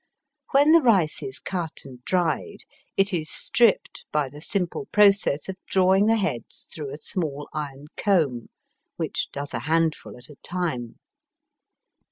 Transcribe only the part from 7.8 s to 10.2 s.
comb, which does a hand ful